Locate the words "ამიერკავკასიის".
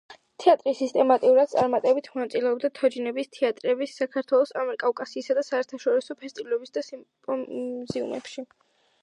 4.63-5.31